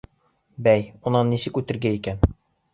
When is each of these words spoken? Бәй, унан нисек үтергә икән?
Бәй, 0.67 0.87
унан 1.11 1.31
нисек 1.35 1.61
үтергә 1.63 1.95
икән? 2.01 2.27